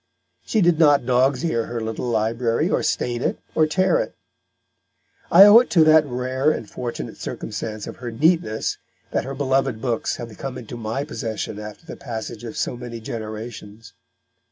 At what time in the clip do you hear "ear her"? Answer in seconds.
1.45-1.79